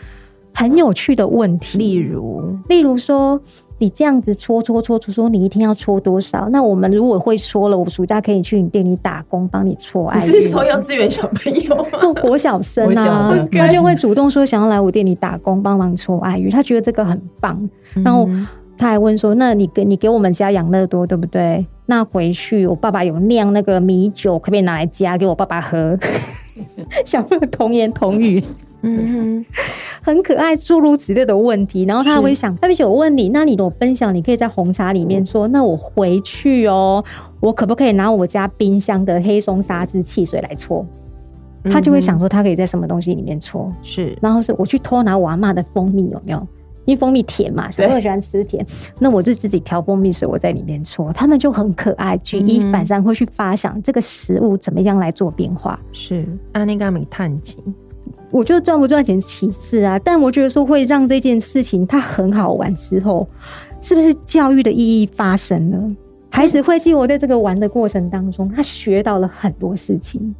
[0.54, 3.40] 很有趣的问题，例如，例如说，
[3.78, 6.48] 你这样子搓搓搓搓搓，你一天要搓多少？
[6.50, 10.14] 那我们如果会搓了，我暑假可以去你店里打工，帮你搓。
[10.16, 12.14] 你是说幼稚园小朋友吗？
[12.22, 17.70] 国小生啊，他就会主动说想要来我店里打工，帮忙搓爱鱼，他觉得这个很棒。
[17.96, 18.30] 然后
[18.78, 25.98] 他还问说：“那你给你给我们家养乐多，对不对？”那回去，我爸爸有酿那个米酒，可不可以拿来加给我爸爸喝？
[27.06, 28.44] 小朋友童言童语，
[28.82, 29.46] 嗯哼，
[30.02, 31.86] 很可爱，诸如此类的问题。
[31.86, 37.04] 然后他还会想，而且我问你，那你我分享，你可以在红茶里面说，那我回去哦，
[37.40, 40.86] 我可不可以拿我家冰箱的黑松沙汁汽水来搓？
[41.66, 46.48] 他就会想说他可以在什么东西里面搓，是，然后是我去偷拿我阿嬷的蜂蜜有没有？
[46.86, 48.66] 因为蜂蜜甜嘛，小朋友喜欢吃甜，
[49.00, 55.80] 那我就自己调蜂蜜水，我在里面搓，他们就很可爱，举一反三会去发想这个食物怎么样来做变化。
[55.92, 57.58] 是，安妮甘米探吉，
[58.32, 63.28] 我觉得赚不赚钱其次啊，但我觉得说会让这件事情它很好玩之后，
[63.82, 65.88] 是不是教育的意义发生了？
[66.30, 70.36] 孩子会记我在这个玩的过程当中，他学到了很多事情。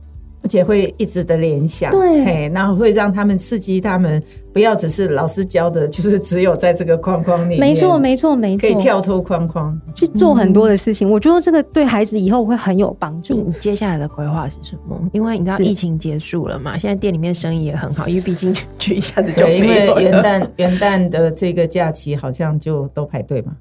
[0.46, 4.22] 而且会一直的联想，对，嘿，然后会让他们刺激他们，
[4.54, 7.60] 不要只是老师教的，就是只有在这个框框里面。
[7.60, 11.10] 没错，没错，没错，可以跳脱框框去做很多的事情。
[11.10, 13.34] 嗯、我觉得这个对孩子以后会很有帮助。
[13.34, 14.96] 你接下来的规划是什么？
[15.14, 23.52] 因为你知道疫情结束了嘛，现在店里面生意也很好，因为毕竟就 一下子就因为元旦 元旦的这个假期好像就都排队嘛。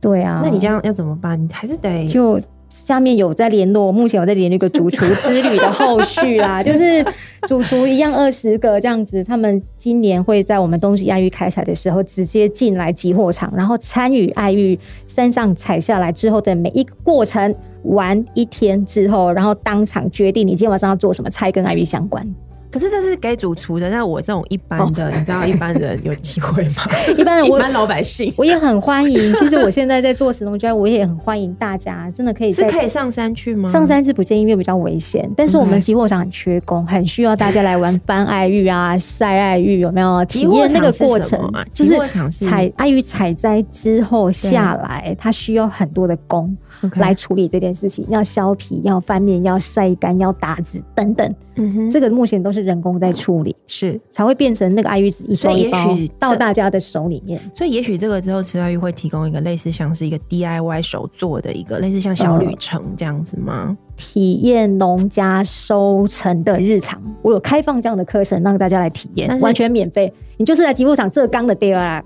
[0.00, 1.38] 对啊，那你这样要怎么办？
[1.38, 2.40] 你还是得就。
[2.86, 7.04] 下面有在联络，目前有在联络一个主厨之旅的后续啦， 就是
[7.42, 22.26] 主厨一样二十个这样子，他们今年会在我们东西爱玉开采的时候直接进来集货场，然后参与爱玉山上采下来之后的每一个过程，玩一天之后，然后当场决定你今天晚上要做什么菜跟爱玉相关。
[22.74, 26.82] 可是这是给主厨的，那我这种一般的，哦、你知道一般人有机会吗？
[27.16, 29.32] 一般人，一般老百姓，我也很欢迎。
[29.36, 33.68] 其实我现在在做食农教育，我也很欢迎大家，真的可以 是可以上山去吗？
[33.68, 35.30] 上山是不建议，因为比较危险。
[35.36, 41.38] 但是我们集货场很缺工，很需要大家来玩翻爱玉啊、晒爱玉，有没有体验 那个过程？
[41.50, 41.96] 啊、就是
[42.30, 46.56] 采爱玉采摘之后下来，它需要很多的工。
[46.96, 51.34] 来处理这件事情，要削皮，要翻面，要晒干，要打籽等等。
[51.54, 57.40] 嗯哼，这个目前都是人工在处理，是才会变成那个爱玉子一包一包，所以也许到大家的手里面。
[57.54, 63.66] 所以也许这个之后，池爱玉会提供一个类似像是一个 DIY 手做的一个类似像小旅程这样子吗？
[63.68, 70.12] 呃、体验农家收成的日常，我有开放这样的课程让大家来体验，完全免费。
[70.36, 72.02] 你就是来提货场这缸的店啊。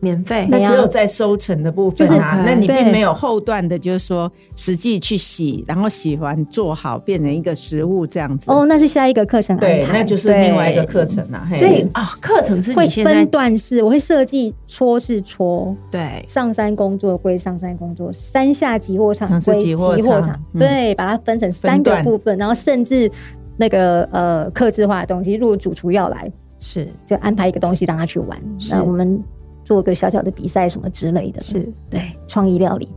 [0.00, 8.50] 免费，那只有在收成的部分啊，那你并没有后段的，就是说实际去洗，然后洗完做好变成一个食物这样子。
[8.50, 11.46] 哦，那是下一个课程，对，那就是另外一个课程了。
[11.56, 23.10] 所以啊，课程是会分段式，我会设计搓是搓，对，上山工作归上山工作，山下集货场归集货场，对，把它分成三个部分，然后甚至
[23.58, 26.88] 那个呃克制化的东西，如果主厨要来，是。
[27.04, 28.38] 就安排一个东西让他去玩，
[28.70, 29.22] 那我们。
[29.64, 32.88] 做个小小的比赛什么之类的，是对创意料理，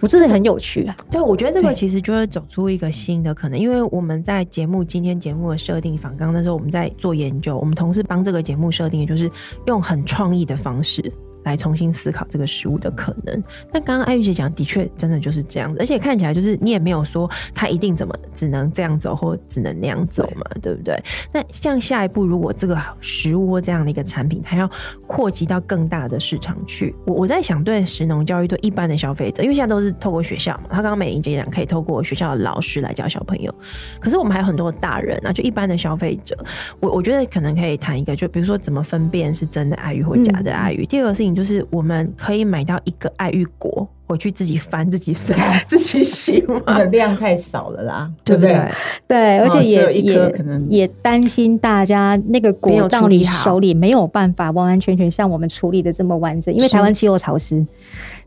[0.00, 0.96] 我真的很有趣啊。
[1.10, 9.30] 对，我觉得这个其实就会走出一个新的可能，因为我们在节目今天节目的设定访刚的时候，我们在做研究，我们同事帮这个节目设定的就是
[9.66, 11.12] 用很创意的方式。
[11.44, 13.42] 来重新思考这个食物的可能。
[13.72, 21.02] 但刚刚艾玉姐讲的确真的就是这样子，而且看起来就是你也没有说他一定怎么只能这样走或只能那样走嘛，对，对不对？
[21.32, 24.70] 那像下一步，如果这个食物或这样的一个产品，它要
[25.06, 33.54] 扩及到更大的市场去，我我在想，对食农教育对一般的消费者，因为现在都是透过学校嘛，他刚刚美玲姐讲可以透过学校的老师来教小朋友，
[34.00, 36.36] 可是我们还有很多大人啊，就一般的消费者，
[36.80, 40.84] 我我觉得可能可以谈一个，就比如说怎么分辨是真的爱玉或假的爱玉。
[40.84, 41.37] 嗯、第二个事情。
[41.38, 45.36] 就是我们可以买到一个爱玉果，回去自己翻、自己晒、
[45.68, 46.60] 自己洗吗？
[46.66, 48.60] 那量太少了啦，对不对？
[49.06, 57.64] 对，而且也也可能也担心大家那个果到你手里没有办法完完全全像我们处理的这么完整，因为台湾气候潮湿，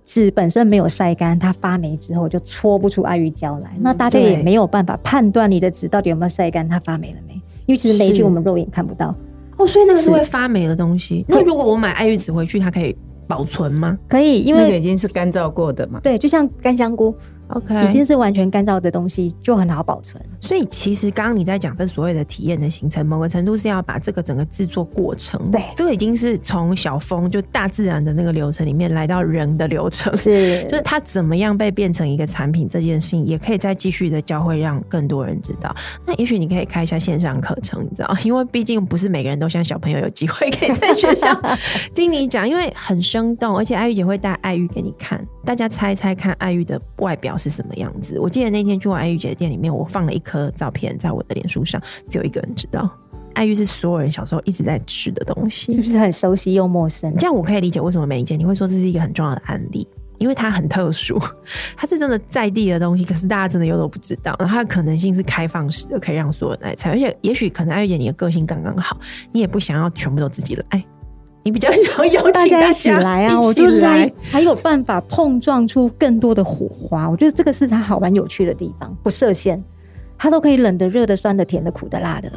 [0.06, 3.72] 纸本身没有晒干，它发霉之后就搓不出爱玉胶来。
[3.82, 7.34] 那大家也没有办法判断你的纸到底有没有晒干，它发霉了没？
[7.66, 9.14] 因为其实霉菌我们肉眼看不到。
[9.62, 11.24] 哦，所以那个是会发霉的东西。
[11.28, 12.96] 那如果我买爱玉子回去，它可以
[13.28, 13.98] 保存吗？
[14.10, 16.00] 可以，因为这个已经是干燥过的嘛。
[16.02, 17.16] 对，就像干香菇。
[17.56, 20.22] OK，已经是完全干燥的东西，就很好保存。
[20.40, 35.74] 所以其实刚刚你在讲这所谓的体验的形成，某个程度是要把这个整个制作过程，对，这个已经是从小风就大自然的那个流程里面来到人的流程，是，就是它怎么样被变成一个产品这件事情，也可以再继续的教会让更多人知道。
[36.06, 41.28] 那也许你可以开一下线上课程，你知道，因为毕竟不是每个人都像小朋友有机会可以在学校
[41.94, 48.20] 听你讲，因为很生动，而且爱玉姐会带爱玉给你看，大家猜猜看爱玉的外表是什么样子？
[48.20, 52.90] 我记得那天去我爱玉姐的店里面，我放了一颗照片在我的脸书上，只有一个人知道。
[53.34, 57.16] 爱玉是所有人小时候一直在吃的东西，是不是很熟悉又陌生？
[57.18, 59.88] 这样我可以理解为什么美伶姐你会说这是一个很重要的案例，
[60.20, 61.18] 因为它很特殊，
[61.76, 64.36] 它是真的在地的东西，可是大家真的又都不知道。
[64.38, 68.98] 然后它的可能性是开放式的，可以让所有人来猜，而且也许可能爱玉姐你的个性刚刚好，
[69.32, 70.86] 你也不想要全部都自己来。
[71.44, 71.76] 你比较邀
[72.22, 73.40] 请大家一起来啊！
[73.42, 77.10] 我就是才才有办法碰撞出更多的火花。
[77.10, 79.64] 我觉得这个是它好玩有趣的地方，不设限，
[80.22, 82.32] 它都可以冷的、热的、酸的、甜的、苦的、辣的，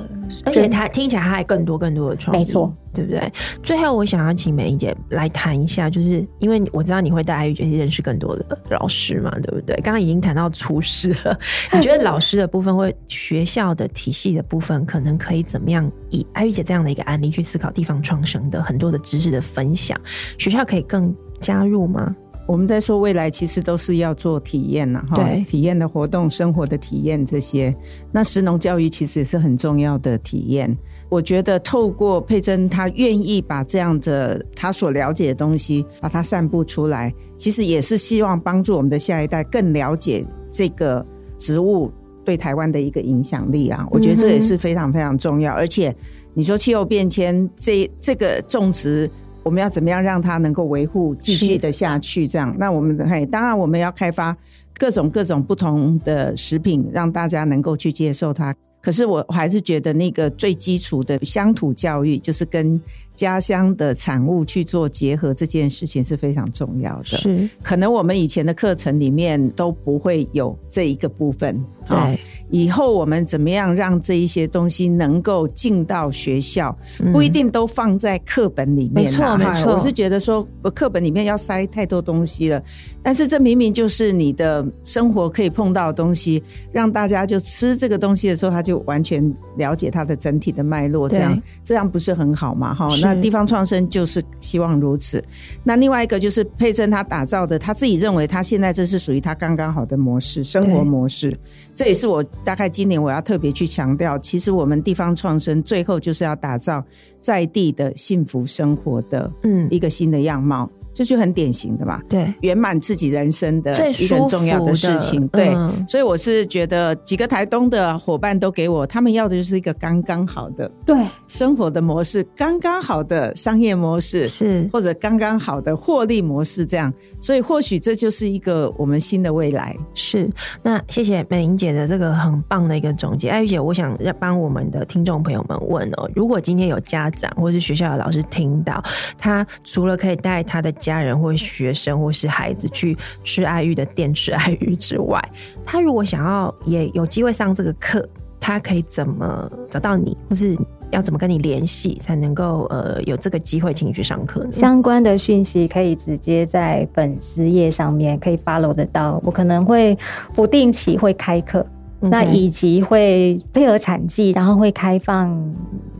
[0.47, 3.30] 而且它听起来它还更多更多的创意，没错，对不对？
[3.62, 9.76] 最后，我想要请美玲姐来谈一下，就是因为我知道你会带爱玉姐去认识更多的老师嘛，对不对？
[9.82, 11.39] 刚刚已经谈到厨师了，
[11.74, 20.01] 你觉得老师的部分或学校的体系的部分，可能可以怎么样以爱玉姐这样的一个案例去思考地方创生的很多的知识的分享？
[20.39, 22.16] 学校可以更加入吗？
[22.47, 27.74] 我们在说未来，其实都是要做体验呐，哈，体验的活动、生活的体验这些。
[28.12, 30.76] 那食农教育其实也是很重要的体验。
[31.09, 40.22] 我觉得透过佩珍，她愿意把这样的她所了解的东西，把它散布出来，其实也是希望帮助我们的下一代更了解
[40.53, 41.05] 这个
[41.38, 41.90] 植物
[42.24, 43.86] 对台湾的一个影响力啊。
[43.90, 45.55] 我觉得这也是非常非常重要。
[45.55, 45.95] 而且
[46.34, 49.11] 你说气候变迁，这这个种植。
[49.45, 52.26] 我们要怎么样让它能够维护继续的下去？
[52.26, 54.36] 这样，那我们嘿，当然我们要开发
[54.78, 58.55] 各种各种不同的食品，让大家能够去接受它。
[58.80, 62.80] 可是我还是觉得那个最基础的乡土教育，就是跟
[63.15, 67.05] 家乡的产物去做结合，这件事情是非常重要的。
[67.05, 71.65] 是，可能我们以前的课程里面都不会有这一个部分。
[71.87, 76.75] 对，以后我们怎么样让这一些东西能够进到学校，
[77.12, 79.05] 不一定都放在课本里面。
[79.05, 79.75] 没错，没错。
[79.75, 82.62] 我是觉得说，课本里面要塞太多东西了，
[83.03, 86.43] 但是这明明就是你的生活可以碰到的东西，
[86.73, 89.23] 让大家就吃这个东西的时候，他就完全
[89.59, 92.73] 了解它的整体的脉络，这样这样不是很好吗？
[92.75, 95.23] 哈，那地方创生就是希望如此。
[95.63, 101.37] 那另外一个就是佩珍他打造的，他自己认为他现在这是属于他刚刚好的模式，生活模式。
[101.75, 106.85] 这也是我大概今年我要特别去强调，其实我们地方创生最后就是要打造
[107.19, 110.71] 在地的幸福生活的嗯一个新的样貌。
[110.95, 120.97] 这就很典型的嘛，对，圆满自己人生的一个很重要的事情，对，嗯、所以我是觉得几个台东的伙伴都给我，他们要的就是一个刚刚好的对。
[121.26, 129.76] 生活的模式，刚刚好的商业模式是，或者刚刚好的获利模式这样，所以或许这就是一个我们新的未来。
[129.95, 130.30] 是，
[130.62, 138.80] 那谢谢美玲姐的这个很棒的一个总结，艾玉姐，我想要帮我们的听众朋友们问哦，如果今天有家长或是学校的老师听到，
[139.18, 140.72] 他除了可以带他的。
[140.85, 145.18] 家人或学生或是孩子去吃爱玉的店吃爱玉之外，
[145.64, 148.07] 他如果想要也有机会上这个课，
[148.39, 150.57] 他可以怎么找到你，或是
[150.91, 154.53] 要怎么跟你联系，才能够呃有这个机会请你去上课呢？
[154.53, 159.97] 相关的讯息可以直接在粉丝页上面可以 follow 得到，我可能会
[160.35, 161.66] 不定期会开课
[162.01, 165.55] 那以及会配合产季，然后会开放。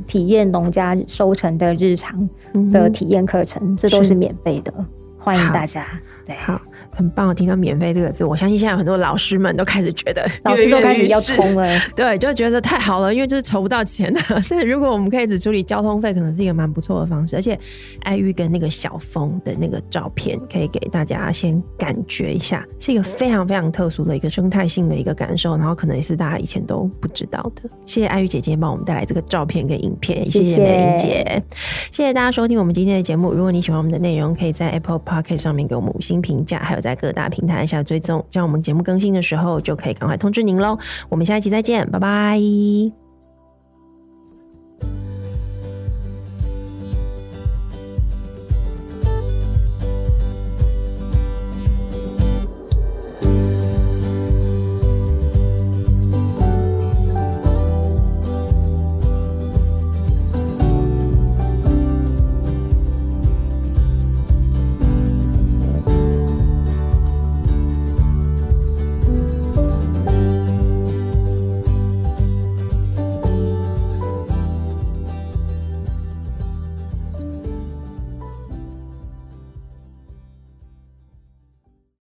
[0.07, 2.29] 体验农家收成的日常
[2.71, 4.71] 的体验课程，嗯、这都是免费的，
[5.19, 5.87] 欢迎大家。
[6.27, 6.61] 对，好。
[6.95, 11.67] 很棒，我听到“免费”这个字，我相信现在很多老师们都开始觉得，老师都开始要冲了，
[11.97, 14.21] 对，就觉得太好了，因为就是筹不到钱的。
[14.49, 17.35] 但如果我们可以只处理交通费，可能是一个蛮不错的方式。
[17.37, 17.59] 而且，
[18.03, 27.69] 爱玉跟那个小峰的那个照片，可以给大家先感觉一下，是一个非常非常特殊的一个生态性的一个感受，然后可能也是大家以前都不知道的。
[27.85, 31.43] 谢谢爱玉姐姐帮我们带来这个照片跟影片，谢谢美玲姐，
[31.91, 33.33] 谢谢大家收听我们今天的节目。
[33.33, 36.84] 如果你喜欢我们的内容，可以在 Apple p o c k e t 上面给我们五星评价，还有。
[36.85, 40.79] 在各大平台下追踪这样我们节目更新的时候就可以赶快通知您喽
[41.09, 42.39] 我们下一期再见拜拜。